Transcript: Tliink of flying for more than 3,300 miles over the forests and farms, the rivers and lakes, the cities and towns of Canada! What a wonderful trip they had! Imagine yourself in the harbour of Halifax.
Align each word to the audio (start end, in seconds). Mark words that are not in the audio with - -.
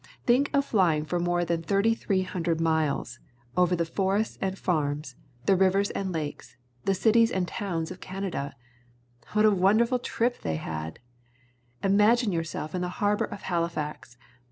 Tliink 0.25 0.47
of 0.51 0.65
flying 0.65 1.05
for 1.05 1.19
more 1.19 1.45
than 1.45 1.61
3,300 1.61 2.59
miles 2.59 3.19
over 3.55 3.75
the 3.75 3.85
forests 3.85 4.35
and 4.41 4.57
farms, 4.57 5.15
the 5.45 5.55
rivers 5.55 5.91
and 5.91 6.11
lakes, 6.11 6.57
the 6.85 6.95
cities 6.95 7.29
and 7.29 7.47
towns 7.47 7.91
of 7.91 8.01
Canada! 8.01 8.55
What 9.33 9.45
a 9.45 9.51
wonderful 9.51 9.99
trip 9.99 10.41
they 10.41 10.55
had! 10.55 10.97
Imagine 11.83 12.31
yourself 12.31 12.73
in 12.73 12.81
the 12.81 12.89
harbour 12.97 13.25
of 13.25 13.43
Halifax. 13.43 14.17